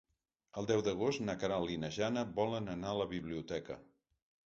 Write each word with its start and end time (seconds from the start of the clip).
El 0.61 0.67
deu 0.71 0.81
d'agost 0.87 1.21
na 1.27 1.35
Queralt 1.45 1.75
i 1.75 1.79
na 1.85 1.93
Jana 2.01 2.25
volen 2.43 2.75
anar 2.79 2.97
a 2.97 3.01
la 3.05 3.11
biblioteca. 3.17 3.83